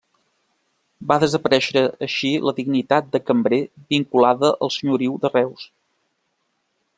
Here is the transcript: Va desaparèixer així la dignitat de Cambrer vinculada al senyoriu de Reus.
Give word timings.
Va 1.11 1.17
desaparèixer 1.23 1.83
així 2.07 2.31
la 2.45 2.53
dignitat 2.61 3.11
de 3.17 3.21
Cambrer 3.27 3.61
vinculada 3.95 4.51
al 4.67 4.73
senyoriu 4.79 5.21
de 5.27 5.33
Reus. 5.35 5.69